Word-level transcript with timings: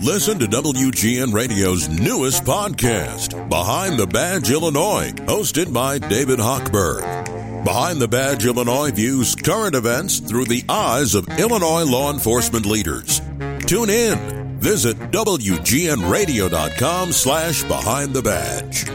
Listen 0.00 0.38
to 0.38 0.46
WGN 0.46 1.32
Radio's 1.32 1.88
newest 1.88 2.44
podcast, 2.44 3.48
Behind 3.48 3.98
the 3.98 4.06
Badge 4.06 4.50
Illinois, 4.50 5.12
hosted 5.26 5.72
by 5.72 5.98
David 5.98 6.38
Hochberg. 6.38 7.64
Behind 7.64 8.00
the 8.00 8.08
Badge 8.08 8.44
Illinois 8.44 8.90
views 8.90 9.36
current 9.36 9.76
events 9.76 10.18
through 10.18 10.46
the 10.46 10.64
eyes 10.68 11.14
of 11.14 11.28
Illinois 11.38 11.84
law 11.84 12.12
enforcement 12.12 12.66
leaders. 12.66 13.20
Tune 13.66 13.90
in. 13.90 14.58
Visit 14.58 14.96
WGNRadio.com 15.12 17.12
slash 17.12 17.62
Behind 17.64 18.12
the 18.12 18.22
Badge. 18.22 18.88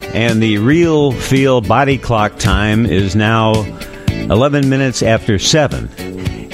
And 0.00 0.42
the 0.42 0.58
real 0.58 1.12
feel 1.12 1.60
body 1.60 1.98
clock 1.98 2.38
time 2.38 2.86
is 2.86 3.14
now 3.14 3.52
11 4.08 4.68
minutes 4.68 5.02
after 5.02 5.38
7. 5.38 5.88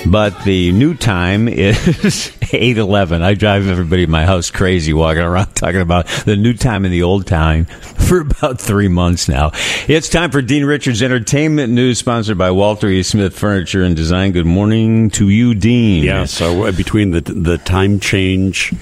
But 0.04 0.44
the 0.44 0.72
new 0.72 0.94
time 0.94 1.48
is 1.48 1.76
8:11. 2.42 3.22
I 3.22 3.34
drive 3.34 3.68
everybody 3.68 4.02
in 4.02 4.10
my 4.10 4.26
house 4.26 4.50
crazy 4.50 4.92
walking 4.92 5.22
around 5.22 5.46
talking 5.54 5.80
about 5.80 6.06
the 6.26 6.36
new 6.36 6.54
time 6.54 6.84
and 6.84 6.92
the 6.92 7.04
old 7.04 7.26
time 7.26 7.64
for 8.08 8.20
about 8.20 8.60
3 8.60 8.88
months 8.88 9.28
now. 9.28 9.52
It's 9.88 10.08
time 10.08 10.30
for 10.30 10.42
Dean 10.42 10.64
Richards 10.64 11.02
Entertainment 11.02 11.72
News 11.72 11.98
sponsored 11.98 12.36
by 12.36 12.50
Walter 12.50 12.88
E. 12.88 13.02
Smith 13.02 13.38
Furniture 13.38 13.82
and 13.84 13.96
Design. 13.96 14.32
Good 14.32 14.44
morning 14.46 15.08
to 15.10 15.28
you, 15.28 15.54
Dean. 15.54 16.02
Yeah, 16.02 16.24
so 16.24 16.64
uh, 16.64 16.72
between 16.72 17.12
the 17.12 17.20
the 17.20 17.58
time 17.58 18.00
change 18.00 18.74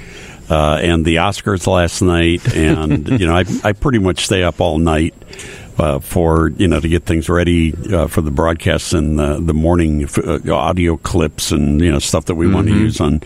uh, 0.49 0.81
and 0.83 1.05
the 1.05 1.17
Oscars 1.17 1.67
last 1.67 2.01
night, 2.03 2.57
and 2.57 3.09
you 3.21 3.27
know, 3.27 3.37
I 3.37 3.45
I 3.63 3.73
pretty 3.73 3.99
much 3.99 4.25
stay 4.25 4.43
up 4.43 4.61
all 4.61 4.79
night 4.79 5.15
uh, 5.81 5.99
for 5.99 6.51
you 6.51 6.69
know 6.69 6.79
to 6.79 6.89
get 6.89 7.05
things 7.05 7.29
ready 7.29 7.75
uh, 7.93 8.07
for 8.07 8.21
the 8.21 8.31
broadcasts 8.31 8.93
and 8.93 9.19
the, 9.19 9.41
the 9.41 9.55
morning 9.55 10.03
f- 10.03 10.19
uh, 10.19 10.39
audio 10.53 10.97
clips 10.99 11.51
and 11.53 11.81
you 11.81 11.91
know 11.91 11.99
stuff 11.99 12.27
that 12.27 12.35
we 12.35 12.47
mm-hmm. 12.47 12.55
want 12.55 12.69
to 12.69 12.75
use 12.75 13.01
on 13.01 13.21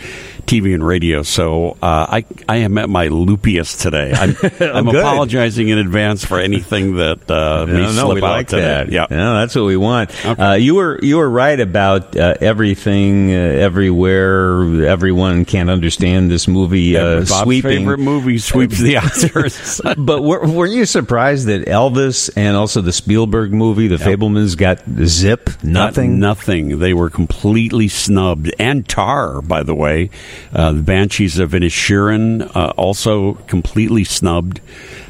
TV 0.47 0.75
and 0.75 0.87
radio. 0.87 1.23
So 1.23 1.77
uh, 1.83 2.07
I 2.09 2.25
I 2.49 2.57
am 2.59 2.79
at 2.79 2.89
my 2.89 3.09
loopiest 3.09 3.83
today. 3.83 4.13
I'm, 4.13 4.37
I'm 4.77 4.89
apologizing 4.89 5.69
in 5.69 5.79
advance 5.79 6.25
for 6.25 6.39
anything 6.39 6.97
that 6.97 7.31
uh, 7.31 7.67
may 7.67 7.73
no, 7.73 7.93
no, 7.93 8.11
slip 8.11 8.25
out 8.25 8.31
like 8.31 8.49
today. 8.49 8.63
That. 8.63 8.93
Yeah, 8.93 9.07
no, 9.11 9.35
that's 9.41 9.55
what 9.55 9.65
we 9.65 9.77
want. 9.77 10.11
Okay. 10.25 10.43
Uh, 10.43 10.55
you 10.55 10.77
were 10.77 10.99
you 11.03 11.17
were 11.17 11.29
right 11.29 11.59
about 11.59 12.17
uh, 12.17 12.35
everything, 12.41 13.31
uh, 13.31 13.37
everywhere. 13.37 14.87
Everyone 14.87 15.45
can't 15.45 15.71
understand 15.71 16.31
this 16.31 16.49
movie. 16.49 16.97
Uh, 16.97 17.21
Bob's 17.21 17.41
sweeping 17.41 17.79
favorite 17.79 17.99
movie 17.99 18.39
sweeps 18.39 18.79
the 18.79 18.95
Oscars. 18.95 19.81
but 20.07 20.23
were, 20.23 20.47
were 20.47 20.67
you 20.67 20.87
surprised 20.87 21.47
that 21.47 21.67
Elvis 21.67 22.31
and 22.37 22.57
also 22.57 22.81
the 22.81 22.93
Spielberg 22.93 23.53
movie, 23.53 23.89
The 23.89 23.97
yep. 23.97 24.19
Fabelmans, 24.19 24.57
got 24.57 24.83
zip 25.07 25.51
nothing? 25.63 26.13
Got 26.13 26.19
nothing. 26.19 26.79
They 26.79 26.95
were 26.95 27.11
completely 27.11 27.89
snubbed. 27.89 28.53
And 28.59 28.89
Tar, 28.89 29.43
by 29.43 29.63
the 29.63 29.75
way. 29.75 30.11
Uh, 30.53 30.73
the 30.73 30.83
Banshees 30.83 31.39
of 31.39 31.51
Inisherin 31.51 32.51
uh, 32.55 32.73
also 32.77 33.35
completely 33.47 34.05
snubbed. 34.05 34.61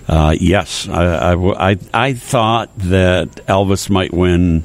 Uh, 0.07 0.37
yes, 0.39 0.87
I, 0.87 1.33
I, 1.33 1.79
I, 1.95 2.13
thought 2.13 2.77
that 2.77 3.31
Elvis 3.47 3.89
might 3.89 4.13
win 4.13 4.63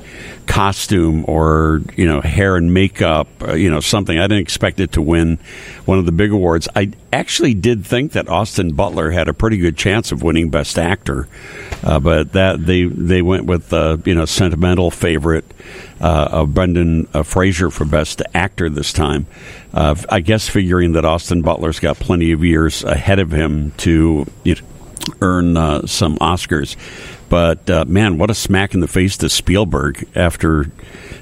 costume 0.47 1.23
or 1.27 1.81
you 1.95 2.05
know 2.05 2.19
hair 2.19 2.57
and 2.57 2.73
makeup, 2.73 3.27
uh, 3.41 3.53
you 3.53 3.69
know 3.69 3.79
something. 3.79 4.19
I 4.19 4.23
didn't 4.23 4.41
expect 4.41 4.81
it 4.81 4.93
to 4.93 5.01
win 5.01 5.37
one 5.85 5.97
of 5.97 6.05
the 6.05 6.11
big 6.11 6.33
awards. 6.33 6.67
I 6.75 6.91
actually 7.13 7.53
did 7.53 7.85
think 7.85 8.11
that 8.13 8.27
Austin 8.27 8.73
Butler 8.73 9.11
had 9.11 9.29
a 9.29 9.33
pretty 9.33 9.57
good 9.57 9.77
chance 9.77 10.11
of 10.11 10.23
winning 10.23 10.49
Best 10.49 10.77
Actor, 10.77 11.29
uh, 11.83 12.01
but 12.01 12.33
that 12.33 12.65
they 12.65 12.83
they 12.83 13.21
went 13.21 13.45
with 13.45 13.71
uh, 13.71 13.95
you 14.03 14.15
know 14.15 14.25
sentimental 14.25 14.91
favorite 14.91 15.45
uh, 16.01 16.27
of 16.31 16.53
Brendan 16.53 17.07
uh, 17.13 17.23
Fraser 17.23 17.69
for 17.69 17.85
Best 17.85 18.21
Actor 18.33 18.71
this 18.71 18.91
time. 18.91 19.25
I 19.71 20.19
guess 20.19 20.49
figuring 20.49 20.93
that 20.93 21.05
Austin 21.05 21.43
Butler's 21.43 21.79
got 21.79 21.97
plenty 21.97 22.33
of 22.33 22.43
years 22.43 22.83
ahead 22.83 23.19
of 23.19 23.31
him 23.31 23.71
to 23.77 24.25
you 24.43 24.55
know, 24.55 24.61
earn 25.21 25.57
uh, 25.57 25.85
some 25.85 26.17
Oscars. 26.17 26.75
But 27.29 27.69
uh, 27.69 27.85
man, 27.85 28.17
what 28.17 28.31
a 28.31 28.33
smack 28.33 28.73
in 28.73 28.79
the 28.79 28.87
face 28.87 29.15
to 29.17 29.29
Spielberg 29.29 30.07
after 30.15 30.71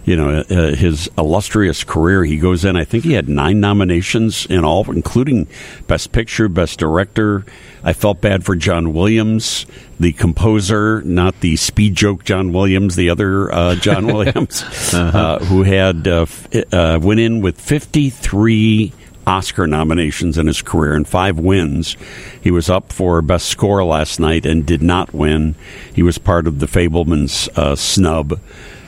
you 0.06 0.16
know 0.16 0.40
uh, 0.40 0.74
his 0.74 1.10
illustrious 1.18 1.84
career. 1.84 2.24
He 2.24 2.38
goes 2.38 2.64
in. 2.64 2.78
I 2.78 2.86
think 2.86 3.04
he 3.04 3.14
had 3.14 3.28
nine 3.28 3.60
nominations 3.60 4.46
in 4.46 4.64
all, 4.64 4.90
including 4.90 5.48
Best 5.86 6.14
Picture, 6.14 6.48
Best 6.48 6.80
Director. 6.80 7.46
I 7.84 7.92
felt 7.92 8.22
bad 8.22 8.46
for 8.46 8.56
John 8.56 8.94
Williams, 8.94 9.66
the 10.00 10.14
composer, 10.14 11.02
not 11.02 11.42
the 11.42 11.58
speed 11.58 11.96
joke 11.96 12.24
John 12.24 12.54
Williams, 12.54 12.96
the 12.96 13.10
other 13.10 13.54
uh, 13.54 13.76
John 13.76 14.08
Williams, 14.14 14.64
uh-huh. 14.94 15.18
Uh, 15.18 15.40
who 15.40 15.64
had 15.64 16.08
uh, 16.08 16.26
uh, 16.72 17.00
went 17.02 17.20
in 17.20 17.42
with 17.42 17.60
fifty 17.60 18.10
three 18.10 18.94
Oscar 19.28 19.68
nominations 19.68 20.38
in 20.38 20.48
his 20.48 20.62
career 20.62 20.94
and 20.94 21.08
five 21.08 21.38
wins. 21.38 21.98
He 22.42 22.50
was 22.50 22.70
up 22.70 22.94
for 22.94 23.22
Best 23.22 23.48
Score 23.48 23.84
last 23.84 24.20
night 24.20 24.46
and 24.46 24.66
did 24.66 24.82
not 24.82 25.14
win. 25.14 25.56
He 25.94 26.02
was 26.02 26.18
part 26.18 26.48
of 26.48 26.60
the 26.60 26.66
Fabelmans 26.66 27.50
uh, 27.58 27.76
snub. 27.76 28.40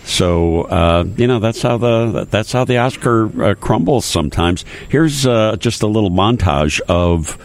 So 0.06 0.64
uh, 0.64 1.06
you 1.18 1.28
know 1.28 1.40
that's 1.40 1.62
how 1.62 1.78
the 1.78 2.26
that's 2.30 2.52
how 2.52 2.66
the 2.66 2.78
Oscar 2.78 3.44
uh, 3.44 3.54
crumbles 3.54 4.06
sometimes. 4.06 4.66
Here's 4.90 5.28
uh, 5.28 5.58
just 5.58 5.84
a 5.84 5.88
little 5.88 6.10
montage 6.10 6.80
of. 6.82 7.38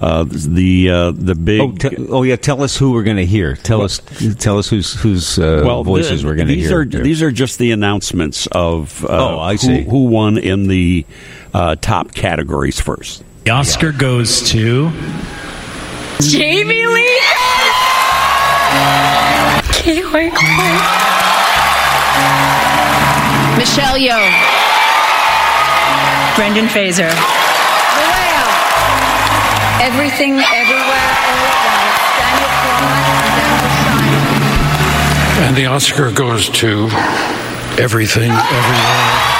Uh, 0.00 0.24
the 0.28 0.90
uh, 0.90 1.12
the 1.12 1.36
big 1.36 1.60
oh, 1.60 1.70
t- 1.76 1.96
oh, 2.08 2.22
yeah 2.24 2.34
tell 2.34 2.64
us 2.64 2.76
who 2.76 2.90
we're 2.90 3.04
going 3.04 3.18
to 3.18 3.24
hear 3.24 3.54
tell 3.54 3.78
well, 3.78 3.84
us 3.84 4.00
tell 4.40 4.58
us 4.58 4.68
whose 4.68 4.94
whose 4.94 5.38
uh, 5.38 5.62
well, 5.64 5.84
voices 5.84 6.22
the, 6.22 6.26
we're 6.26 6.34
going 6.34 6.48
to 6.48 6.56
hear 6.56 6.84
These 6.84 6.96
are, 6.96 7.02
these 7.04 7.22
are 7.22 7.30
just 7.30 7.60
the 7.60 7.70
announcements 7.70 8.48
of 8.48 9.06
oh 9.08 9.38
I 9.38 9.54
see 9.54 9.82
who, 9.84 9.90
who 9.90 10.04
won 10.06 10.38
in 10.38 10.66
the 10.66 11.06
uh, 11.54 11.76
top 11.76 12.14
categories 12.14 12.80
first. 12.80 13.24
The 13.44 13.50
Oscar 13.50 13.90
yeah. 13.90 13.98
goes 13.98 14.50
to 14.50 14.90
Jamie 16.20 16.86
Lee. 16.86 17.20
Michelle 23.58 23.98
Yeoh. 23.98 24.62
Brendan 26.36 26.68
Fraser. 26.68 27.10
Everything, 29.80 30.38
everywhere, 30.38 31.10
all. 31.26 31.82
And 35.44 35.56
the 35.56 35.66
Oscar 35.66 36.10
goes 36.12 36.48
to 36.50 36.88
everything, 37.78 38.30
everywhere. 38.30 39.32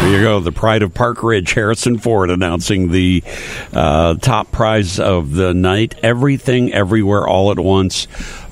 There 0.00 0.18
you 0.18 0.22
go. 0.22 0.38
The 0.40 0.52
pride 0.52 0.82
of 0.82 0.94
Park 0.94 1.22
Ridge, 1.24 1.52
Harrison 1.52 1.98
Ford, 1.98 2.30
announcing 2.30 2.92
the 2.92 3.24
uh, 3.72 4.14
top 4.14 4.52
prize 4.52 5.00
of 5.00 5.32
the 5.32 5.52
night. 5.52 5.96
Everything, 6.02 6.72
everywhere, 6.72 7.26
all 7.26 7.50
at 7.50 7.58
once, 7.58 8.06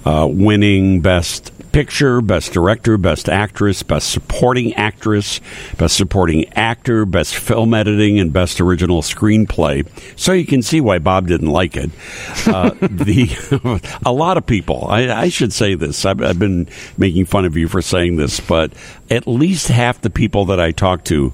uh, 0.04 0.26
winning 0.28 1.00
best 1.00 1.52
Picture, 1.74 2.20
Best 2.20 2.52
Director, 2.52 2.96
Best 2.96 3.28
Actress, 3.28 3.82
Best 3.82 4.08
Supporting 4.08 4.74
Actress, 4.74 5.40
Best 5.76 5.96
Supporting 5.96 6.46
Actor, 6.52 7.04
Best 7.04 7.34
Film 7.34 7.74
Editing, 7.74 8.20
and 8.20 8.32
Best 8.32 8.60
Original 8.60 9.02
Screenplay. 9.02 9.84
So 10.16 10.30
you 10.30 10.46
can 10.46 10.62
see 10.62 10.80
why 10.80 11.00
Bob 11.00 11.26
didn't 11.26 11.50
like 11.50 11.76
it. 11.76 11.90
Uh, 12.46 12.70
the 12.80 13.80
a 14.06 14.12
lot 14.12 14.36
of 14.36 14.46
people, 14.46 14.86
I, 14.88 15.08
I 15.08 15.28
should 15.30 15.52
say 15.52 15.74
this. 15.74 16.04
I've, 16.04 16.22
I've 16.22 16.38
been 16.38 16.68
making 16.96 17.24
fun 17.24 17.44
of 17.44 17.56
you 17.56 17.66
for 17.66 17.82
saying 17.82 18.18
this, 18.18 18.38
but 18.38 18.72
at 19.10 19.26
least 19.26 19.66
half 19.66 20.00
the 20.00 20.10
people 20.10 20.44
that 20.44 20.60
I 20.60 20.70
talk 20.70 21.02
to 21.06 21.32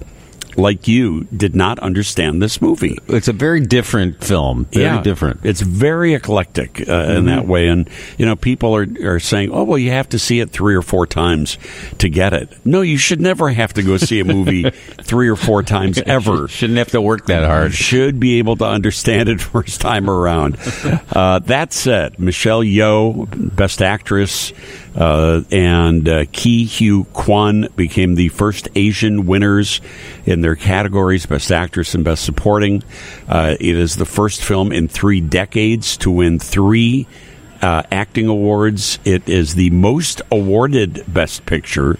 like 0.60 0.86
you, 0.86 1.24
did 1.24 1.56
not 1.56 1.78
understand 1.80 2.42
this 2.42 2.60
movie. 2.62 2.98
It's 3.08 3.28
a 3.28 3.32
very 3.32 3.60
different 3.60 4.22
film. 4.22 4.66
Very 4.66 4.84
yeah, 4.84 5.02
different. 5.02 5.40
It's 5.44 5.60
very 5.60 6.14
eclectic 6.14 6.82
uh, 6.82 6.84
mm-hmm. 6.84 7.16
in 7.16 7.24
that 7.26 7.46
way. 7.46 7.68
And, 7.68 7.88
you 8.18 8.26
know, 8.26 8.36
people 8.36 8.76
are, 8.76 8.86
are 9.04 9.20
saying, 9.20 9.50
oh, 9.52 9.64
well, 9.64 9.78
you 9.78 9.90
have 9.90 10.08
to 10.10 10.18
see 10.18 10.40
it 10.40 10.50
three 10.50 10.74
or 10.74 10.82
four 10.82 11.06
times 11.06 11.58
to 11.98 12.08
get 12.08 12.32
it. 12.32 12.54
No, 12.64 12.82
you 12.82 12.98
should 12.98 13.20
never 13.20 13.48
have 13.50 13.72
to 13.74 13.82
go 13.82 13.96
see 13.96 14.20
a 14.20 14.24
movie 14.24 14.70
three 15.02 15.28
or 15.28 15.36
four 15.36 15.62
times 15.62 15.98
ever. 15.98 16.48
Shouldn't 16.48 16.78
have 16.78 16.90
to 16.90 17.00
work 17.00 17.26
that 17.26 17.44
hard. 17.44 17.74
Should 17.74 18.20
be 18.20 18.38
able 18.38 18.56
to 18.56 18.66
understand 18.66 19.28
it 19.28 19.40
first 19.40 19.80
time 19.80 20.08
around. 20.08 20.58
Uh, 21.10 21.38
that 21.40 21.72
said, 21.72 22.18
Michelle 22.18 22.62
Yeoh, 22.62 23.54
Best 23.56 23.82
Actress, 23.82 24.52
uh, 24.96 25.42
and 25.50 26.08
uh, 26.08 26.24
Ke 26.26 26.66
Huy 26.68 27.04
Quan 27.12 27.68
became 27.76 28.14
the 28.14 28.28
first 28.28 28.68
Asian 28.74 29.26
winners 29.26 29.80
in 30.26 30.40
their 30.40 30.56
categories 30.56 31.26
Best 31.26 31.52
Actress 31.52 31.94
and 31.94 32.04
Best 32.04 32.24
Supporting. 32.24 32.82
Uh, 33.28 33.56
it 33.60 33.76
is 33.76 33.96
the 33.96 34.04
first 34.04 34.42
film 34.42 34.72
in 34.72 34.88
three 34.88 35.20
decades 35.20 35.96
to 35.98 36.10
win 36.10 36.38
three. 36.38 37.06
Uh, 37.62 37.82
acting 37.92 38.26
awards. 38.26 38.98
It 39.04 39.28
is 39.28 39.54
the 39.54 39.68
most 39.68 40.22
awarded 40.32 41.04
Best 41.06 41.44
Picture 41.44 41.98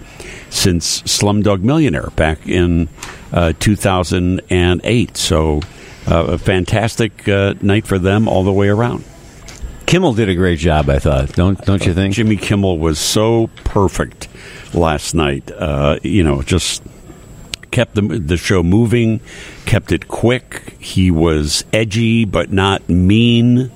since 0.49 1.03
Slumdog 1.03 1.61
Millionaire 1.61 2.09
back 2.15 2.47
in 2.47 2.89
uh, 3.31 3.53
2008. 3.59 5.17
So, 5.17 5.61
uh, 6.07 6.23
a 6.25 6.37
fantastic 6.39 7.27
uh, 7.29 7.53
night 7.61 7.85
for 7.85 7.99
them 7.99 8.27
all 8.27 8.43
the 8.43 8.51
way 8.51 8.69
around. 8.69 9.03
Kimmel 9.91 10.13
did 10.13 10.29
a 10.29 10.35
great 10.35 10.57
job, 10.57 10.89
I 10.89 10.99
thought. 10.99 11.33
Don't 11.33 11.59
don't 11.65 11.85
you 11.85 11.93
think? 11.93 12.15
Jimmy 12.15 12.37
Kimmel 12.37 12.79
was 12.79 12.97
so 12.97 13.49
perfect 13.65 14.29
last 14.73 15.13
night. 15.13 15.51
Uh, 15.51 15.99
you 16.01 16.23
know, 16.23 16.41
just 16.43 16.81
kept 17.71 17.95
the 17.95 18.01
the 18.01 18.37
show 18.37 18.63
moving, 18.63 19.19
kept 19.65 19.91
it 19.91 20.07
quick. 20.07 20.77
He 20.79 21.11
was 21.11 21.65
edgy 21.73 22.23
but 22.23 22.53
not 22.53 22.87
mean. 22.87 23.69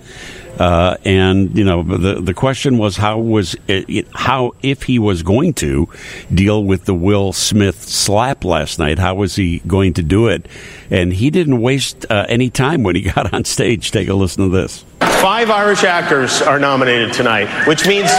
Uh, 0.58 0.96
and 1.04 1.58
you 1.58 1.66
know 1.66 1.84
the 1.84 2.22
the 2.22 2.34
question 2.34 2.78
was 2.78 2.96
how 2.96 3.20
was 3.20 3.58
it, 3.68 3.90
it, 3.90 4.08
how 4.14 4.54
if 4.64 4.84
he 4.84 4.98
was 4.98 5.22
going 5.22 5.54
to 5.56 5.90
deal 6.34 6.64
with 6.64 6.86
the 6.86 6.94
Will 6.94 7.34
Smith 7.34 7.84
slap 7.84 8.46
last 8.46 8.80
night 8.80 8.98
how 8.98 9.16
was 9.16 9.36
he 9.36 9.60
going 9.68 9.92
to 9.96 10.02
do 10.02 10.30
it 10.30 10.48
and 10.90 11.12
he 11.12 11.30
didn't 11.30 11.60
waste 11.60 12.06
uh, 12.10 12.26
any 12.30 12.50
time 12.50 12.84
when 12.84 12.96
he 12.96 13.02
got 13.12 13.34
on 13.34 13.44
stage 13.44 13.92
take 13.92 14.08
a 14.08 14.14
listen 14.14 14.50
to 14.50 14.56
this 14.56 14.86
Five 15.26 15.50
Irish 15.50 15.84
actors 15.84 16.44
are 16.44 16.60
nominated 16.60 17.12
tonight, 17.12 17.68
which 17.68 17.88
means 17.88 18.12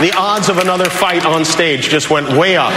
the 0.00 0.12
odds 0.16 0.48
of 0.48 0.58
another 0.58 0.86
fight 0.86 1.24
on 1.24 1.44
stage 1.44 1.88
just 1.88 2.10
went 2.10 2.28
way 2.32 2.56
up. 2.56 2.72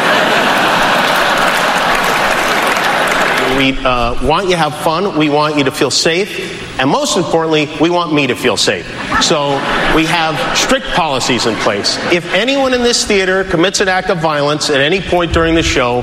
We 3.58 3.76
uh, 3.84 4.24
want 4.24 4.46
you 4.46 4.52
to 4.52 4.58
have 4.58 4.78
fun. 4.82 5.18
We 5.18 5.32
want 5.32 5.58
you 5.58 5.64
to 5.64 5.72
feel 5.72 5.90
safe. 5.90 6.80
And 6.80 6.92
most 6.92 7.18
importantly, 7.18 7.76
we 7.82 7.90
want 7.90 8.14
me 8.14 8.28
to 8.28 8.36
feel 8.36 8.56
safe. 8.56 8.86
So 9.24 9.54
we 9.96 10.06
have 10.06 10.56
strict 10.56 10.86
policies 10.90 11.48
in 11.48 11.56
place. 11.56 11.98
If 12.12 12.32
anyone 12.36 12.76
in 12.76 12.84
this 12.84 13.04
theater 13.04 13.46
commits 13.46 13.82
an 13.82 13.88
act 13.88 14.12
of 14.12 14.20
violence 14.20 14.70
at 14.70 14.80
any 14.80 15.02
point 15.02 15.34
during 15.34 15.56
the 15.56 15.64
show, 15.64 16.02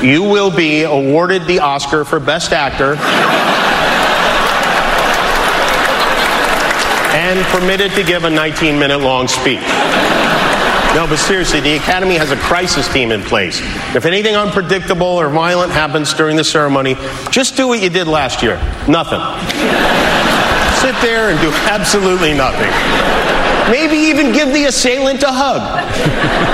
you 0.00 0.22
will 0.22 0.54
be 0.54 0.84
awarded 0.84 1.46
the 1.46 1.58
Oscar 1.58 2.04
for 2.04 2.20
Best 2.20 2.52
Actor 2.52 2.94
and 7.28 7.44
permitted 7.48 7.92
to 7.92 8.02
give 8.02 8.24
a 8.24 8.30
19 8.30 8.78
minute 8.78 9.00
long 9.00 9.28
speech. 9.28 9.60
No, 10.94 11.06
but 11.06 11.18
seriously, 11.18 11.60
the 11.60 11.76
Academy 11.76 12.16
has 12.16 12.30
a 12.30 12.36
crisis 12.36 12.90
team 12.90 13.12
in 13.12 13.22
place. 13.22 13.60
If 13.94 14.06
anything 14.06 14.34
unpredictable 14.34 15.06
or 15.06 15.28
violent 15.28 15.70
happens 15.70 16.14
during 16.14 16.36
the 16.36 16.44
ceremony, 16.44 16.96
just 17.30 17.54
do 17.54 17.68
what 17.68 17.82
you 17.82 17.90
did 17.90 18.06
last 18.06 18.42
year 18.42 18.56
nothing. 18.88 19.20
Sit 20.80 20.96
there 21.02 21.28
and 21.28 21.38
do 21.40 21.50
absolutely 21.68 22.32
nothing. 22.32 23.37
Maybe 23.70 23.96
even 23.96 24.32
give 24.32 24.52
the 24.52 24.64
assailant 24.64 25.22
a 25.22 25.30
hug. 25.30 25.60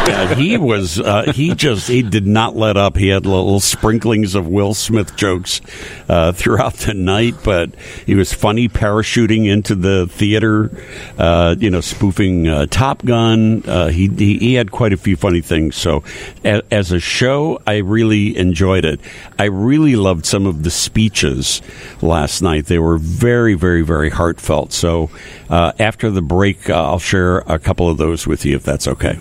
Yeah, 0.09 0.35
he 0.35 0.57
was 0.57 1.01
uh, 1.01 1.33
he 1.33 1.55
just 1.55 1.89
he 1.89 2.03
did 2.03 2.27
not 2.27 2.57
let 2.57 2.77
up. 2.77 2.97
He 2.97 3.09
had 3.09 3.25
little 3.25 3.61
sprinklings 3.61 4.35
of 4.35 4.49
Will 4.49 4.75
Smith 4.75 5.17
jokes 5.17 5.61
uh, 6.09 6.33
throughout 6.33 6.75
the 6.75 6.95
night, 6.95 7.35
but 7.45 7.75
he 8.05 8.15
was 8.15 8.33
funny 8.33 8.69
parachuting 8.69 9.47
into 9.47 9.75
the 9.75 10.07
theater, 10.09 10.71
uh, 11.17 11.55
you 11.59 11.71
know, 11.71 11.81
spoofing 11.81 12.49
uh, 12.49 12.67
Top 12.67 13.05
Gun. 13.05 13.63
Uh, 13.67 13.89
he, 13.89 14.09
he 14.09 14.39
he 14.39 14.55
had 14.55 14.71
quite 14.71 14.93
a 14.93 14.97
few 14.97 15.17
funny 15.17 15.41
things. 15.41 15.77
So 15.77 16.03
as 16.45 16.93
a 16.93 17.01
show, 17.01 17.61
I 17.67 17.79
really 17.79 18.37
enjoyed 18.37 18.85
it. 18.85 19.01
I 19.39 19.45
really 19.45 19.97
loved 19.97 20.27
some 20.27 20.47
of 20.47 20.65
the 20.65 20.71
speeches 20.71 21.63
last 22.03 22.43
night. 22.43 22.67
They 22.67 22.79
were 22.79 22.99
very 22.99 23.55
very 23.55 23.83
very 23.83 24.11
heartfelt. 24.11 24.73
So 24.73 25.11
uh, 25.49 25.73
after 25.79 26.11
the 26.11 26.23
break, 26.23 26.69
I'll 26.69 26.99
share 27.05 27.39
a 27.41 27.59
couple 27.59 27.89
of 27.89 27.99
those 27.99 28.27
with 28.27 28.45
you 28.45 28.57
if 28.57 28.63
that's 28.63 28.89
okay. 28.89 29.19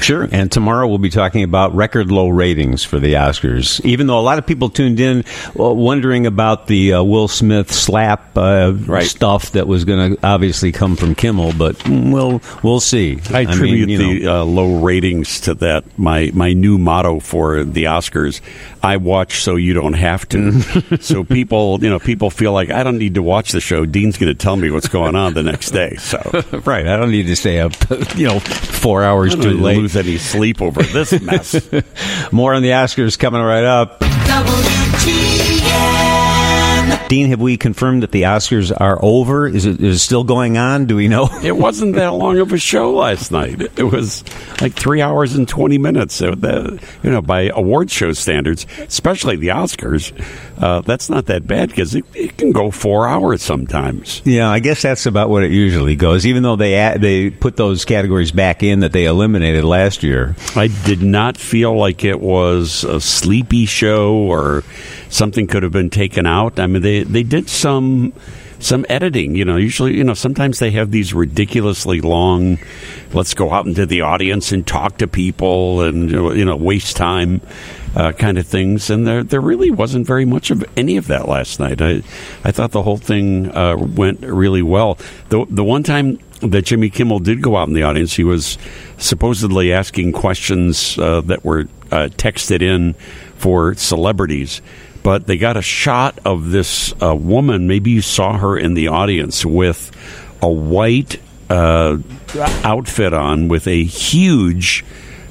Sure. 0.00 0.28
And 0.30 0.50
tomorrow 0.50 0.86
we'll 0.88 0.98
be 0.98 1.10
talking 1.10 1.42
about 1.42 1.74
record 1.74 2.10
low 2.10 2.28
ratings 2.28 2.84
for 2.84 2.98
the 2.98 3.14
Oscars. 3.14 3.84
Even 3.84 4.06
though 4.06 4.18
a 4.18 4.22
lot 4.22 4.38
of 4.38 4.46
people 4.46 4.68
tuned 4.68 5.00
in 5.00 5.24
uh, 5.58 5.72
wondering 5.72 6.26
about 6.26 6.66
the 6.66 6.94
uh, 6.94 7.02
Will 7.02 7.28
Smith 7.28 7.72
slap 7.72 8.36
uh, 8.36 8.72
Right. 8.86 9.06
stuff 9.06 9.52
that 9.52 9.66
was 9.66 9.84
going 9.84 10.16
to 10.16 10.26
obviously 10.26 10.72
come 10.72 10.96
from 10.96 11.14
Kimmel, 11.14 11.52
but 11.56 11.76
mm, 11.80 12.12
we'll 12.12 12.40
we'll 12.62 12.80
see. 12.80 13.18
I 13.32 13.40
attribute 13.42 13.88
mean, 13.88 13.88
you 13.88 13.98
know, 13.98 14.14
the 14.20 14.26
uh, 14.40 14.44
low 14.44 14.80
ratings 14.80 15.40
to 15.42 15.54
that. 15.54 15.98
My 15.98 16.30
my 16.34 16.52
new 16.52 16.78
motto 16.78 17.20
for 17.20 17.64
the 17.64 17.84
Oscars: 17.84 18.40
I 18.82 18.98
watch 18.98 19.42
so 19.42 19.56
you 19.56 19.74
don't 19.74 19.94
have 19.94 20.28
to. 20.30 20.60
so 21.00 21.24
people, 21.24 21.78
you 21.82 21.90
know, 21.90 21.98
people 21.98 22.30
feel 22.30 22.52
like 22.52 22.70
I 22.70 22.82
don't 22.82 22.98
need 22.98 23.14
to 23.14 23.22
watch 23.22 23.52
the 23.52 23.60
show. 23.60 23.86
Dean's 23.86 24.18
going 24.18 24.32
to 24.32 24.38
tell 24.38 24.56
me 24.56 24.70
what's 24.70 24.88
going 24.88 25.16
on 25.16 25.34
the 25.34 25.42
next 25.42 25.70
day. 25.70 25.96
So 25.96 26.18
right. 26.64 26.86
I 26.86 26.96
don't 26.96 27.10
need 27.10 27.26
to 27.26 27.36
stay 27.36 27.60
up, 27.60 27.72
you 28.16 28.26
know, 28.26 28.40
four 28.40 29.02
hours 29.02 29.34
too 29.34 29.56
don't 29.56 29.62
need 29.82 29.90
to 29.90 29.98
late. 29.98 30.06
lose 30.06 30.08
any 30.08 30.18
sleep 30.18 30.62
over 30.62 30.82
this 30.82 31.20
mess. 31.20 31.70
More 32.32 32.54
on 32.54 32.62
the 32.62 32.70
Oscars 32.70 33.18
coming 33.18 33.42
right 33.42 33.64
up. 33.64 34.02
Dean, 37.08 37.28
have 37.28 37.40
we 37.40 37.56
confirmed 37.56 38.02
that 38.02 38.10
the 38.10 38.22
Oscars 38.22 38.72
are 38.76 38.98
over? 39.00 39.46
Is 39.46 39.64
it 39.64 39.80
is 39.80 39.96
it 39.96 39.98
still 40.00 40.24
going 40.24 40.58
on? 40.58 40.86
Do 40.86 40.96
we 40.96 41.06
know? 41.06 41.28
it 41.42 41.56
wasn't 41.56 41.94
that 41.94 42.08
long 42.12 42.38
of 42.38 42.52
a 42.52 42.58
show 42.58 42.94
last 42.94 43.30
night. 43.30 43.60
It 43.78 43.84
was 43.84 44.24
like 44.60 44.74
three 44.74 45.00
hours 45.00 45.36
and 45.36 45.48
twenty 45.48 45.78
minutes. 45.78 46.14
So 46.14 46.30
you 46.30 47.10
know, 47.10 47.22
by 47.22 47.50
award 47.54 47.92
show 47.92 48.12
standards, 48.12 48.66
especially 48.78 49.36
the 49.36 49.48
Oscars, 49.48 50.12
uh, 50.60 50.80
that's 50.80 51.08
not 51.08 51.26
that 51.26 51.46
bad 51.46 51.68
because 51.68 51.94
it, 51.94 52.04
it 52.12 52.36
can 52.36 52.50
go 52.50 52.72
four 52.72 53.06
hours 53.06 53.40
sometimes. 53.40 54.20
Yeah, 54.24 54.50
I 54.50 54.58
guess 54.58 54.82
that's 54.82 55.06
about 55.06 55.30
what 55.30 55.44
it 55.44 55.52
usually 55.52 55.94
goes. 55.94 56.26
Even 56.26 56.42
though 56.42 56.56
they 56.56 56.74
add, 56.74 57.00
they 57.00 57.30
put 57.30 57.56
those 57.56 57.84
categories 57.84 58.32
back 58.32 58.64
in 58.64 58.80
that 58.80 58.92
they 58.92 59.04
eliminated 59.04 59.64
last 59.64 60.02
year. 60.02 60.34
I 60.56 60.68
did 60.84 61.02
not 61.02 61.36
feel 61.36 61.76
like 61.76 62.02
it 62.04 62.20
was 62.20 62.82
a 62.82 63.00
sleepy 63.00 63.66
show 63.66 64.16
or 64.16 64.64
something 65.08 65.46
could 65.46 65.62
have 65.62 65.72
been 65.72 65.90
taken 65.90 66.26
out. 66.26 66.58
I 66.58 66.66
mean, 66.66 66.82
they 66.82 66.95
they 67.02 67.22
did 67.22 67.48
some 67.48 68.12
some 68.58 68.86
editing. 68.88 69.34
You 69.34 69.44
know, 69.44 69.56
usually, 69.56 69.96
you 69.96 70.04
know, 70.04 70.14
sometimes 70.14 70.58
they 70.58 70.70
have 70.72 70.90
these 70.90 71.12
ridiculously 71.14 72.00
long. 72.00 72.58
Let's 73.12 73.34
go 73.34 73.52
out 73.52 73.66
into 73.66 73.86
the 73.86 74.02
audience 74.02 74.52
and 74.52 74.66
talk 74.66 74.98
to 74.98 75.06
people, 75.06 75.82
and 75.82 76.10
you 76.10 76.44
know, 76.44 76.56
waste 76.56 76.96
time. 76.96 77.40
Uh, 77.94 78.12
kind 78.12 78.36
of 78.36 78.46
things, 78.46 78.90
and 78.90 79.06
there 79.06 79.24
there 79.24 79.40
really 79.40 79.70
wasn't 79.70 80.06
very 80.06 80.26
much 80.26 80.50
of 80.50 80.62
any 80.76 80.98
of 80.98 81.06
that 81.06 81.28
last 81.28 81.58
night. 81.58 81.80
I 81.80 82.02
I 82.44 82.52
thought 82.52 82.72
the 82.72 82.82
whole 82.82 82.98
thing 82.98 83.50
uh, 83.56 83.74
went 83.74 84.20
really 84.20 84.60
well. 84.60 84.98
The 85.30 85.46
the 85.48 85.64
one 85.64 85.82
time 85.82 86.18
that 86.40 86.66
Jimmy 86.66 86.90
Kimmel 86.90 87.20
did 87.20 87.40
go 87.40 87.56
out 87.56 87.68
in 87.68 87.72
the 87.72 87.84
audience, 87.84 88.14
he 88.14 88.22
was 88.22 88.58
supposedly 88.98 89.72
asking 89.72 90.12
questions 90.12 90.98
uh, 90.98 91.22
that 91.22 91.42
were 91.42 91.68
uh, 91.90 92.08
texted 92.18 92.60
in 92.60 92.92
for 93.36 93.74
celebrities. 93.74 94.60
But 95.06 95.28
they 95.28 95.38
got 95.38 95.56
a 95.56 95.62
shot 95.62 96.18
of 96.24 96.50
this 96.50 96.92
uh, 97.00 97.14
woman. 97.14 97.68
Maybe 97.68 97.92
you 97.92 98.02
saw 98.02 98.36
her 98.38 98.58
in 98.58 98.74
the 98.74 98.88
audience 98.88 99.46
with 99.46 99.92
a 100.42 100.50
white 100.50 101.20
uh, 101.48 101.98
outfit 102.64 103.12
on, 103.12 103.46
with 103.46 103.68
a 103.68 103.84
huge 103.84 104.84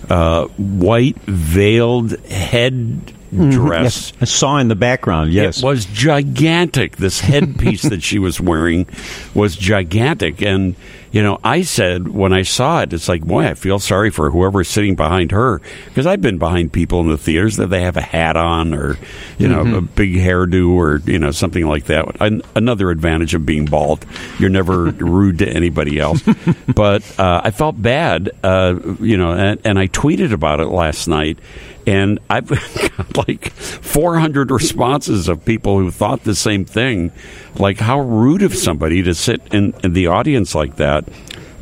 uh, 0.09 0.45
white 0.55 1.17
veiled 1.23 2.17
head 2.27 3.13
dress. 3.33 4.13
I 4.21 4.25
saw 4.25 4.59
in 4.59 4.69
the 4.69 4.75
background. 4.75 5.33
Yes, 5.33 5.57
It 5.57 5.65
was 5.65 5.83
gigantic. 5.83 6.95
This 6.95 7.19
headpiece 7.19 7.81
that 7.81 8.01
she 8.01 8.17
was 8.17 8.39
wearing 8.39 8.87
was 9.33 9.57
gigantic. 9.57 10.41
And, 10.41 10.77
you 11.15 11.23
know, 11.23 11.39
I 11.45 11.61
said 11.61 12.09
when 12.09 12.33
I 12.33 12.41
saw 12.41 12.81
it, 12.81 12.91
it's 12.91 13.07
like, 13.07 13.23
boy, 13.23 13.45
I 13.45 13.53
feel 13.53 13.79
sorry 13.79 14.09
for 14.09 14.29
whoever's 14.29 14.67
sitting 14.67 14.97
behind 14.97 15.31
her. 15.31 15.61
Because 15.85 16.05
I've 16.05 16.19
been 16.19 16.39
behind 16.39 16.73
people 16.73 16.99
in 16.99 17.07
the 17.07 17.17
theaters 17.17 17.55
that 17.55 17.67
they 17.67 17.83
have 17.83 17.95
a 17.95 18.01
hat 18.01 18.35
on 18.35 18.73
or, 18.73 18.97
you 19.37 19.47
know, 19.47 19.77
a 19.77 19.81
big 19.81 20.15
hairdo 20.15 20.71
or, 20.71 20.97
you 21.09 21.17
know, 21.17 21.31
something 21.31 21.65
like 21.65 21.85
that. 21.85 22.19
An- 22.19 22.41
another 22.53 22.91
advantage 22.91 23.33
of 23.33 23.45
being 23.45 23.63
bald. 23.63 24.05
You're 24.39 24.49
never 24.49 24.83
rude 24.91 25.39
to 25.39 25.47
anybody 25.47 26.01
else. 26.01 26.21
but 26.75 27.17
uh, 27.17 27.39
I 27.45 27.51
felt 27.51 27.81
bad, 27.81 28.31
uh, 28.43 28.77
you 28.99 29.15
know, 29.15 29.31
and, 29.31 29.61
and 29.63 29.79
I 29.79 29.87
tweeted 29.87 30.33
about 30.33 30.59
it 30.59 30.67
last 30.67 31.07
night 31.07 31.39
and 31.85 32.19
I've 32.29 32.49
got 32.97 33.27
like 33.27 33.51
400 33.51 34.51
responses 34.51 35.27
of 35.27 35.45
people 35.45 35.79
who 35.79 35.91
thought 35.91 36.23
the 36.23 36.35
same 36.35 36.65
thing. 36.65 37.11
Like, 37.55 37.77
how 37.77 38.01
rude 38.01 38.41
of 38.41 38.55
somebody 38.55 39.03
to 39.03 39.13
sit 39.13 39.41
in, 39.53 39.73
in 39.83 39.93
the 39.93 40.07
audience 40.07 40.55
like 40.55 40.75
that. 40.77 41.05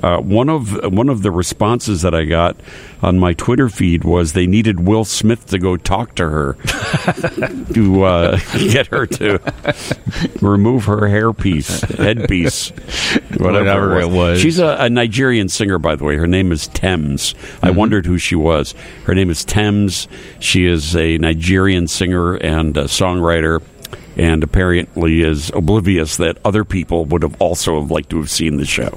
Uh, 0.04 0.20
one 0.20 0.50
of 0.50 0.74
one 0.94 1.08
of 1.08 1.22
the 1.24 1.32
responses 1.32 2.02
that 2.02 2.14
I 2.14 2.26
got 2.26 2.58
on 3.02 3.18
my 3.20 3.32
Twitter 3.34 3.70
feed 3.70 4.04
was 4.04 4.34
they 4.34 4.46
needed 4.46 4.82
Will 4.82 5.06
Smith 5.06 5.46
to 5.48 5.58
go 5.58 5.78
talk 5.78 6.14
to 6.16 6.28
her 6.30 6.54
to 7.74 8.04
uh, 8.04 8.38
get 8.54 8.88
her 8.88 9.06
to 9.08 9.40
remove 10.42 10.86
her 10.86 11.02
hairpiece, 11.02 11.82
headpiece, 11.96 12.70
whatever, 13.40 13.60
Whatever 13.64 14.00
it 14.02 14.10
was. 14.10 14.42
She's 14.42 14.60
a, 14.60 14.76
a 14.80 14.90
Nigerian 14.90 15.48
singer, 15.50 15.80
by 15.80 15.96
the 15.96 16.04
way. 16.04 16.18
Her 16.18 16.28
name 16.28 16.52
is 16.52 16.68
Tems. 16.68 17.34
I 17.62 17.70
Mm-hmm. 17.70 17.78
wondered 17.80 18.06
who 18.06 18.18
she 18.18 18.36
was. 18.36 18.76
Her 19.06 19.16
name 19.16 19.30
is 19.30 19.44
Tems. 19.46 20.08
She 20.40 20.66
is 20.66 20.96
a 20.96 21.18
Nigerian 21.18 21.88
singer 21.88 22.36
and 22.36 22.76
a 22.78 22.84
songwriter, 22.84 23.62
and 24.16 24.44
apparently 24.44 25.22
is 25.22 25.50
oblivious 25.52 26.18
that 26.18 26.38
other 26.46 26.64
people 26.64 27.06
would 27.06 27.24
have 27.24 27.40
also 27.42 27.80
have 27.82 27.90
liked 27.90 28.10
to 28.12 28.18
have 28.18 28.30
seen 28.30 28.58
the 28.58 28.66
show. 28.66 28.90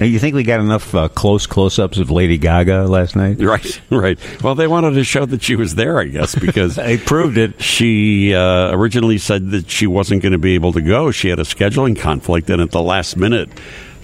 you 0.04 0.18
think 0.18 0.34
we 0.34 0.42
got 0.42 0.60
enough 0.60 0.94
uh, 0.94 1.08
close 1.08 1.46
close-ups 1.46 1.98
of 1.98 2.10
Lady 2.10 2.38
Gaga 2.38 2.84
last 2.84 3.16
night? 3.16 3.36
right, 3.40 3.80
right. 3.90 4.42
Well, 4.42 4.54
they 4.54 4.66
wanted 4.66 4.92
to 4.94 5.04
show 5.04 5.26
that 5.26 5.42
she 5.42 5.56
was 5.56 5.74
there, 5.74 5.98
I 5.98 6.04
guess, 6.04 6.34
because 6.34 6.76
They 6.84 6.98
proved 6.98 7.38
it. 7.38 7.60
she 7.62 8.34
uh, 8.34 8.70
originally 8.72 9.18
said 9.18 9.50
that 9.50 9.70
she 9.70 9.86
wasn't 9.86 10.22
going 10.22 10.32
to 10.32 10.38
be 10.38 10.54
able 10.54 10.72
to 10.72 10.82
go. 10.82 11.10
She 11.10 11.28
had 11.28 11.38
a 11.38 11.44
scheduling 11.44 11.98
conflict, 11.98 12.48
and 12.50 12.60
at 12.60 12.70
the 12.70 12.82
last 12.82 13.16
minute, 13.16 13.48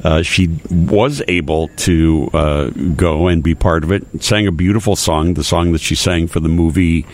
uh, 0.03 0.23
she 0.23 0.49
was 0.71 1.23
able 1.29 1.69
to 1.69 2.31
uh, 2.33 2.71
go 2.97 3.29
and 3.29 3.43
be 3.43 3.55
part 3.55 3.85
of 3.85 3.93
it. 3.93 4.23
Sang 4.23 4.47
a 4.47 4.53
beautiful 4.53 4.97
song, 4.97 5.35
the 5.35 5.45
song 5.45 5.73
that 5.73 5.81
she 5.81 5.95
sang 5.95 6.27
for 6.27 6.41
the 6.41 6.49
movie 6.49 7.07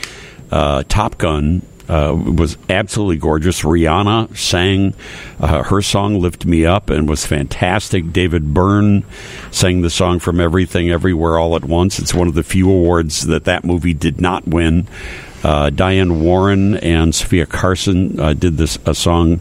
uh, 0.50 0.84
Top 0.88 1.18
Gun. 1.18 1.62
Uh, 1.88 2.14
was 2.36 2.56
absolutely 2.68 3.16
gorgeous. 3.16 3.62
Rihanna 3.62 4.36
sang 4.36 4.94
uh, 5.38 5.62
her 5.62 5.80
song 5.80 6.20
"Lift 6.20 6.44
Me 6.44 6.64
Up" 6.64 6.90
and 6.90 7.08
was 7.08 7.24
fantastic. 7.24 8.12
David 8.12 8.52
Byrne 8.52 9.04
sang 9.52 9.82
the 9.82 9.90
song 9.90 10.18
"From 10.18 10.40
Everything 10.40 10.90
Everywhere 10.90 11.38
All 11.38 11.54
at 11.54 11.64
Once." 11.64 11.98
It's 12.00 12.12
one 12.12 12.26
of 12.26 12.34
the 12.34 12.42
few 12.42 12.68
awards 12.68 13.26
that 13.26 13.44
that 13.44 13.64
movie 13.64 13.94
did 13.94 14.20
not 14.20 14.48
win. 14.48 14.88
Uh, 15.44 15.70
Diane 15.70 16.22
Warren 16.22 16.76
and 16.78 17.14
Sofia 17.14 17.46
Carson 17.46 18.18
uh, 18.18 18.32
did 18.32 18.56
this 18.56 18.80
a 18.84 18.94
song 18.94 19.40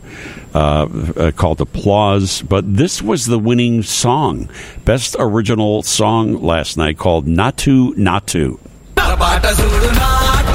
uh, 0.53 0.87
uh, 1.17 1.31
called 1.31 1.61
"Applause," 1.61 2.43
but 2.43 2.75
this 2.77 3.01
was 3.01 3.25
the 3.25 3.39
winning 3.39 3.81
song, 3.81 4.49
best 4.83 5.15
original 5.17 5.81
song 5.81 6.43
last 6.43 6.77
night, 6.77 6.99
called 6.99 7.25
"Naatu 7.25 7.95
Naatu." 7.95 8.59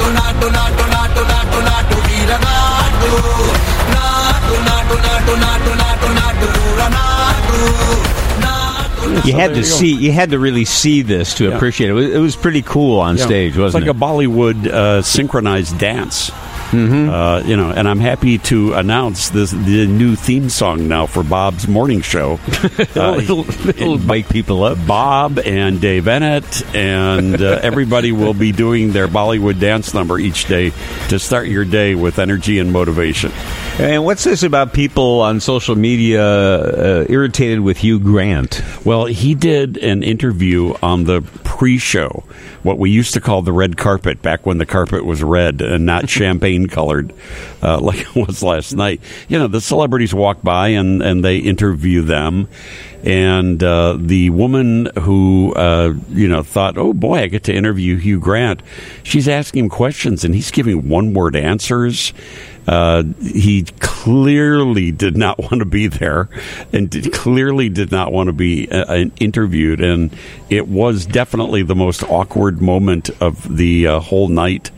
చూడు 0.00 0.10
నాటు 0.18 0.46
నాటు 0.58 0.84
నాటు 0.94 1.22
నాటు 1.22 1.22
నాటు 1.32 1.58
నాటు 1.68 1.96
వీర 2.06 2.30
నాటు 2.46 3.10
నాటు 3.94 4.54
నాటు 4.68 4.96
నాటు 5.04 5.32
నాటు 5.44 5.72
నాటు 5.82 6.08
నాటు 6.20 6.46
దూర 6.56 6.80
నాటు 6.98 7.60
నాటు 8.44 9.24
You 9.28 9.34
had 9.34 9.52
to 9.54 9.64
see, 9.76 9.90
you 10.04 10.10
had 10.12 10.30
to 10.34 10.38
really 10.46 10.64
see 10.80 10.98
this 11.12 11.28
to 11.38 11.44
appreciate 11.52 11.88
it. 11.90 11.94
It 11.94 11.98
was, 12.00 12.08
it 12.18 12.22
was 12.26 12.36
pretty 12.44 12.62
cool 12.74 12.94
on 13.06 13.14
Yeah. 13.16 13.26
stage, 13.28 13.52
it's 13.52 13.62
wasn't 13.64 13.78
like 13.80 13.90
it? 13.92 13.96
a 13.96 14.00
Bollywood 14.06 14.58
uh, 14.80 15.00
synchronized 15.16 15.74
dance. 15.86 16.18
Uh, 16.73 17.43
you 17.45 17.57
know, 17.57 17.69
and 17.71 17.87
I'm 17.87 17.99
happy 17.99 18.37
to 18.39 18.73
announce 18.73 19.29
this 19.29 19.51
the 19.51 19.85
new 19.87 20.15
theme 20.15 20.49
song 20.49 20.87
now 20.87 21.05
for 21.05 21.23
Bob's 21.23 21.67
morning 21.67 22.01
show. 22.01 22.39
Uh, 23.01 23.19
it'll, 23.19 23.47
it'll 23.69 23.97
wake 23.97 24.27
people 24.27 24.63
up. 24.63 24.77
Bob 24.85 25.39
and 25.39 25.79
Dave 25.79 26.05
Bennett 26.05 26.75
and 26.75 27.41
uh, 27.41 27.59
everybody 27.63 28.11
will 28.11 28.33
be 28.33 28.51
doing 28.51 28.91
their 28.91 29.07
Bollywood 29.07 29.59
dance 29.59 29.93
number 29.93 30.19
each 30.19 30.45
day 30.45 30.71
to 31.09 31.19
start 31.19 31.47
your 31.47 31.63
day 31.65 31.95
with 31.95 32.19
energy 32.19 32.59
and 32.59 32.71
motivation. 32.71 33.31
And 33.79 34.05
what's 34.05 34.23
this 34.23 34.43
about 34.43 34.73
people 34.73 35.21
on 35.21 35.39
social 35.39 35.75
media 35.75 36.23
uh, 36.23 37.05
irritated 37.09 37.61
with 37.61 37.77
Hugh 37.77 37.99
Grant? 37.99 38.61
Well, 38.85 39.05
he 39.05 39.33
did 39.33 39.77
an 39.77 40.03
interview 40.03 40.75
on 40.83 41.05
the 41.05 41.21
pre-show, 41.21 42.23
what 42.63 42.77
we 42.77 42.89
used 42.89 43.13
to 43.13 43.21
call 43.21 43.41
the 43.41 43.53
red 43.53 43.77
carpet, 43.77 44.21
back 44.21 44.45
when 44.45 44.57
the 44.57 44.65
carpet 44.65 45.05
was 45.05 45.23
red 45.23 45.61
and 45.61 45.85
not 45.85 46.09
champagne 46.17 46.67
colored, 46.67 47.13
uh, 47.61 47.79
like 47.81 47.99
it 47.99 48.15
was 48.15 48.43
last 48.43 48.73
night. 48.73 49.01
You 49.27 49.39
know, 49.39 49.47
the 49.47 49.61
celebrities 49.61 50.13
walk 50.13 50.41
by 50.41 50.69
and, 50.69 51.01
and 51.01 51.23
they 51.23 51.37
interview 51.37 52.01
them. 52.01 52.49
And 53.03 53.63
uh, 53.63 53.97
the 53.99 54.29
woman 54.29 54.89
who, 54.99 55.53
uh, 55.53 55.93
you 56.09 56.27
know, 56.27 56.43
thought, 56.43 56.77
oh 56.77 56.93
boy, 56.93 57.19
I 57.19 57.27
get 57.27 57.43
to 57.45 57.53
interview 57.53 57.97
Hugh 57.97 58.19
Grant, 58.19 58.61
she's 59.01 59.27
asking 59.27 59.65
him 59.65 59.69
questions 59.69 60.23
and 60.23 60.35
he's 60.35 60.51
giving 60.51 60.87
one 60.87 61.13
word 61.13 61.35
answers. 61.35 62.13
Uh, 62.67 63.03
he 63.21 63.63
clearly 63.79 64.91
did 64.91 65.17
not 65.17 65.39
want 65.51 65.59
to 65.59 65.65
be 65.65 65.87
there 65.87 66.29
and 66.71 66.89
did, 66.89 67.11
clearly 67.11 67.69
did 67.69 67.91
not 67.91 68.11
want 68.11 68.27
to 68.27 68.33
be 68.33 68.69
uh, 68.71 69.05
interviewed. 69.19 69.81
And 69.81 70.15
it 70.49 70.67
was 70.67 71.05
definitely 71.05 71.63
the 71.63 71.75
most 71.75 72.03
awkward 72.03 72.61
moment 72.61 73.09
of 73.21 73.57
the 73.57 73.87
uh, 73.87 73.99
whole 73.99 74.27
night 74.27 74.71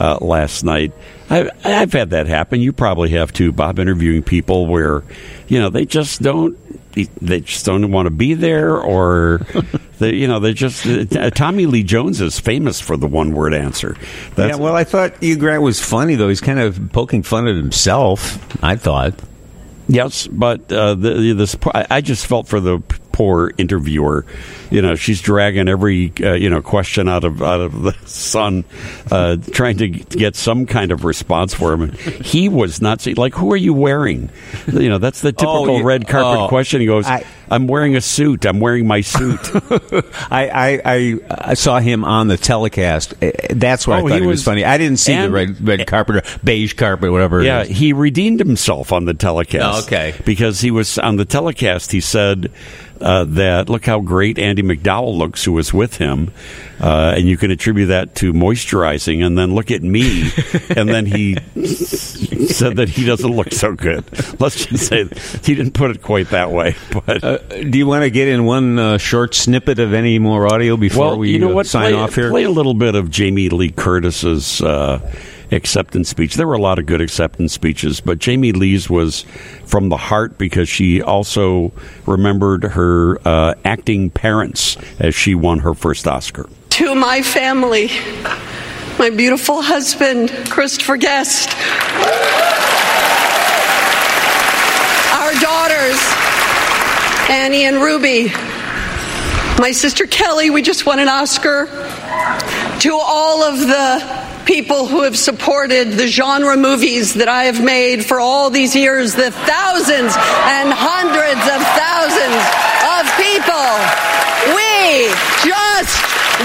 uh, 0.00 0.18
last 0.20 0.64
night. 0.64 0.92
I, 1.32 1.50
I've 1.64 1.92
had 1.92 2.10
that 2.10 2.26
happen. 2.26 2.60
You 2.60 2.74
probably 2.74 3.08
have 3.10 3.32
too, 3.32 3.52
Bob, 3.52 3.78
interviewing 3.78 4.22
people 4.22 4.66
where, 4.66 5.02
you 5.48 5.58
know, 5.58 5.70
they 5.70 5.86
just 5.86 6.20
don't. 6.20 6.58
They 6.94 7.40
just 7.40 7.64
don't 7.64 7.90
want 7.90 8.04
to 8.04 8.10
be 8.10 8.34
there, 8.34 8.76
or 8.76 9.40
they, 9.98 10.14
you 10.14 10.28
know, 10.28 10.40
they 10.40 10.52
just. 10.52 10.86
Uh, 10.86 11.30
Tommy 11.30 11.64
Lee 11.64 11.84
Jones 11.84 12.20
is 12.20 12.38
famous 12.38 12.80
for 12.80 12.98
the 12.98 13.06
one-word 13.06 13.54
answer. 13.54 13.96
That's, 14.34 14.58
yeah, 14.58 14.62
well, 14.62 14.76
I 14.76 14.84
thought 14.84 15.16
Hugh 15.22 15.38
Grant 15.38 15.62
was 15.62 15.80
funny, 15.80 16.16
though. 16.16 16.28
He's 16.28 16.42
kind 16.42 16.60
of 16.60 16.92
poking 16.92 17.22
fun 17.22 17.48
at 17.48 17.56
himself, 17.56 18.38
I 18.62 18.76
thought. 18.76 19.14
Yes, 19.88 20.26
but 20.26 20.70
uh, 20.70 20.94
the, 20.94 21.32
this 21.32 21.56
I 21.74 22.02
just 22.02 22.26
felt 22.26 22.46
for 22.46 22.60
the 22.60 22.82
poor 23.22 23.52
interviewer. 23.56 24.26
You 24.70 24.82
know, 24.82 24.96
she's 24.96 25.20
dragging 25.20 25.68
every 25.68 26.12
uh, 26.20 26.32
you 26.32 26.50
know 26.50 26.60
question 26.60 27.08
out 27.08 27.22
of 27.22 27.40
out 27.40 27.60
of 27.60 27.82
the 27.82 27.92
sun, 28.04 28.64
uh, 29.10 29.36
trying 29.52 29.76
to 29.78 29.88
get 29.88 30.34
some 30.34 30.66
kind 30.66 30.90
of 30.90 31.04
response 31.04 31.54
for 31.54 31.72
him. 31.74 31.92
He 31.92 32.48
was 32.48 32.80
not 32.82 33.06
like, 33.16 33.34
"Who 33.34 33.52
are 33.52 33.56
you 33.56 33.74
wearing?" 33.74 34.30
You 34.66 34.88
know, 34.88 34.98
that's 34.98 35.20
the 35.20 35.30
typical 35.30 35.78
you- 35.78 35.84
red 35.84 36.08
carpet 36.08 36.40
oh, 36.40 36.48
question. 36.48 36.80
He 36.80 36.86
goes, 36.86 37.06
I- 37.06 37.24
"I'm 37.50 37.68
wearing 37.68 37.94
a 37.94 38.00
suit. 38.00 38.44
I'm 38.44 38.58
wearing 38.58 38.86
my 38.88 39.02
suit." 39.02 39.38
I, 40.30 40.80
I, 40.84 41.16
I, 41.30 41.54
saw 41.54 41.78
him 41.78 42.04
on 42.04 42.28
the 42.28 42.38
telecast. 42.38 43.14
Uh, 43.22 43.30
That's 43.50 43.86
why 43.86 44.00
Oh, 44.00 44.06
I 44.06 44.08
thought 44.08 44.14
he 44.16 44.20
he 44.22 44.26
was, 44.26 44.38
was- 44.38 44.44
funny. 44.44 44.64
I 44.64 44.78
didn't 44.78 44.98
see 44.98 45.14
the 45.14 45.30
red, 45.30 45.66
red 45.66 45.86
carpet 45.86 46.16
or 46.16 46.38
beige 46.42 46.72
carpet, 46.72 47.12
whatever. 47.12 47.42
Yeah, 47.42 47.62
is. 47.62 47.68
he 47.68 47.92
redeemed 47.92 48.40
himself 48.40 48.90
on 48.90 49.04
the 49.04 49.14
telecast. 49.14 49.84
Oh, 49.84 49.86
okay. 49.86 50.14
Because 50.24 50.60
he 50.60 50.70
was 50.70 50.98
on 50.98 51.16
the 51.16 51.26
telecast, 51.26 51.92
he 51.92 52.00
said 52.00 52.50
uh, 53.02 53.24
that 53.24 53.68
look 53.68 53.84
how 53.84 54.00
great 54.00 54.38
Andie 54.38 54.62
MacDowell 54.62 55.16
looks, 55.16 55.44
who 55.44 55.52
was 55.52 55.72
with 55.72 55.96
him, 55.96 56.32
uh, 56.80 57.14
and 57.16 57.28
you 57.28 57.36
can 57.36 57.50
attribute 57.50 57.88
that 57.88 58.14
to 58.16 58.32
moisturizing. 58.32 59.24
And 59.24 59.36
then 59.36 59.54
look 59.54 59.70
at 59.70 59.82
me, 59.82 60.30
and 60.76 60.88
then 60.88 61.06
he 61.06 61.34
said 62.46 62.76
that 62.76 62.88
he 62.88 63.04
doesn't 63.04 63.30
look 63.30 63.52
so 63.52 63.74
good. 63.74 64.04
Let's 64.40 64.66
just 64.66 64.86
say 64.86 65.04
he 65.44 65.54
didn't 65.54 65.72
put 65.72 65.90
it 65.90 66.02
quite 66.02 66.30
that 66.30 66.50
way, 66.50 66.76
but. 67.06 67.22
Uh, 67.22 67.38
do 67.38 67.78
you 67.78 67.86
want 67.86 68.02
to 68.02 68.10
get 68.10 68.28
in 68.28 68.44
one 68.44 68.78
uh, 68.78 68.98
short 68.98 69.34
snippet 69.34 69.78
of 69.78 69.92
any 69.92 70.18
more 70.18 70.52
audio 70.52 70.76
before 70.76 71.08
well, 71.08 71.18
we 71.18 71.30
you 71.30 71.38
know 71.38 71.50
uh, 71.50 71.54
what? 71.54 71.66
sign 71.66 71.92
play, 71.92 72.00
off 72.00 72.14
here? 72.14 72.30
Play 72.30 72.44
a 72.44 72.50
little 72.50 72.74
bit 72.74 72.94
of 72.94 73.10
Jamie 73.10 73.48
Lee 73.48 73.70
Curtis's 73.70 74.60
uh, 74.60 74.98
acceptance 75.52 76.08
speech. 76.08 76.34
There 76.34 76.46
were 76.46 76.54
a 76.54 76.60
lot 76.60 76.78
of 76.78 76.86
good 76.86 77.00
acceptance 77.00 77.52
speeches, 77.52 78.00
but 78.00 78.18
Jamie 78.18 78.52
Lee's 78.52 78.88
was 78.88 79.24
from 79.64 79.88
the 79.88 79.96
heart 79.96 80.38
because 80.38 80.68
she 80.68 81.02
also 81.02 81.72
remembered 82.06 82.64
her 82.64 83.18
uh, 83.26 83.54
acting 83.64 84.10
parents 84.10 84.76
as 84.98 85.14
she 85.14 85.34
won 85.34 85.60
her 85.60 85.74
first 85.74 86.06
Oscar. 86.06 86.48
To 86.70 86.94
my 86.94 87.22
family, 87.22 87.90
my 88.98 89.10
beautiful 89.10 89.62
husband, 89.62 90.30
Christopher 90.50 90.96
Guest, 90.96 91.50
our 95.12 95.32
daughters, 95.40 96.00
Annie 97.30 97.64
and 97.64 97.76
Ruby, 97.76 98.32
my 99.58 99.70
sister 99.72 100.06
Kelly, 100.06 100.50
we 100.50 100.62
just 100.62 100.86
won 100.86 100.98
an 100.98 101.08
Oscar, 101.08 101.66
to 102.80 102.98
all 103.00 103.42
of 103.42 103.60
the 103.60 104.31
people 104.44 104.86
who 104.86 105.02
have 105.02 105.16
supported 105.16 105.92
the 105.92 106.06
genre 106.06 106.56
movies 106.56 107.14
that 107.14 107.28
I 107.28 107.44
have 107.44 107.62
made 107.62 108.04
for 108.04 108.20
all 108.20 108.50
these 108.50 108.74
years, 108.74 109.14
the 109.14 109.30
thousands 109.30 110.14
and 110.50 110.72
hundreds 110.72 111.42
of 111.46 111.60
thousands 111.78 112.42
of 112.98 113.06
people. 113.18 113.70
We 114.54 115.08
just 115.46 115.94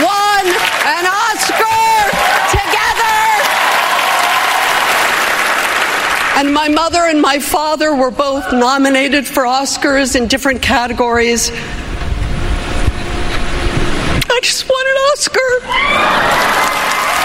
won 0.01 0.45
an 0.85 1.05
Oscar 1.09 1.77
together. 2.53 3.17
And 6.39 6.53
my 6.53 6.69
mother 6.69 7.01
and 7.01 7.21
my 7.21 7.39
father 7.39 7.95
were 7.95 8.11
both 8.11 8.53
nominated 8.53 9.25
for 9.27 9.43
Oscars 9.43 10.15
in 10.15 10.27
different 10.27 10.61
categories. 10.61 11.51
I 14.29 14.39
just 14.43 14.69
won 14.69 14.85
an 14.85 14.97
Oscar. 15.13 16.76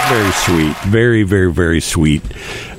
Very 0.09 0.31
sweet. 0.31 0.75
Very, 0.85 1.23
very, 1.23 1.51
very 1.51 1.79
sweet. 1.79 2.21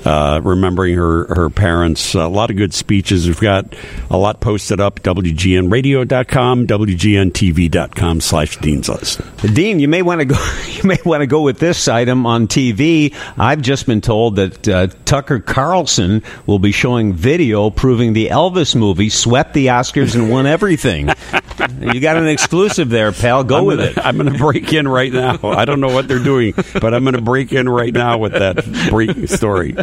Uh, 0.04 0.38
remembering 0.45 0.95
her, 0.97 1.25
her 1.35 1.49
parents. 1.49 2.14
A 2.14 2.26
lot 2.28 2.50
of 2.50 2.57
good 2.59 2.75
speeches. 2.75 3.26
We've 3.26 3.40
got 3.40 3.75
a 4.11 4.19
lot 4.19 4.40
posted 4.40 4.78
up. 4.78 5.00
WGNradio.com, 5.00 6.66
WGNTV.com 6.66 8.21
slash 8.21 8.59
Dean's 8.59 8.90
List. 8.90 9.23
Dean, 9.54 9.81
you 9.81 9.88
may 9.88 10.02
want 10.02 10.21
to 10.21 10.26
go. 10.26 10.37
You 10.75 10.88
may 10.88 10.99
want 11.04 11.23
to 11.23 11.26
go 11.26 11.40
with 11.40 11.61
this 11.61 11.88
item 11.88 12.26
on 12.26 12.47
TV. 12.47 13.14
I've 13.38 13.62
just 13.62 13.87
been 13.87 14.02
told 14.02 14.37
that 14.37 14.69
uh, 14.69 14.88
Tucker 15.07 15.38
Carlson 15.40 16.23
will 16.47 16.59
be 16.59 16.73
showing 16.73 17.14
video 17.14 17.71
proving 17.71 18.12
the 18.12 18.26
Elvis 18.28 18.75
movie 18.76 19.09
swept 19.09 19.54
the 19.54 19.69
Oscars 19.69 20.14
and 20.14 20.31
won 20.31 20.45
everything. 20.47 21.09
you 21.80 22.00
got 22.00 22.16
an 22.16 22.26
exclusive 22.26 22.88
there, 22.88 23.12
pal. 23.12 23.44
Go 23.44 23.59
I'm 23.59 23.64
with 23.66 23.78
gonna, 23.78 23.90
it. 23.90 23.99
I'm 23.99 24.16
going 24.16 24.33
to 24.33 24.38
break 24.38 24.73
in 24.73 24.87
right 24.88 25.12
now. 25.12 25.38
I 25.42 25.64
don't 25.64 25.80
know 25.80 25.92
what 25.92 26.09
they're 26.09 26.18
doing, 26.23 26.54
but 26.80 26.94
I'm 26.94 27.04
going 27.04 27.14
to 27.14 27.23
break 27.23 27.52
in 27.52 27.68
right 27.68 27.92
now 27.92 28.18
with 28.18 28.33
that 28.33 28.64
breaking 28.90 29.26
story. 29.26 29.75